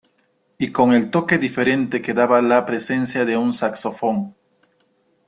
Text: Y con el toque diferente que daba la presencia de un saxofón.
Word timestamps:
Y 0.57 0.71
con 0.71 0.95
el 0.95 1.11
toque 1.11 1.37
diferente 1.37 2.01
que 2.01 2.15
daba 2.15 2.41
la 2.41 2.65
presencia 2.65 3.23
de 3.23 3.37
un 3.37 3.53
saxofón. 3.53 4.33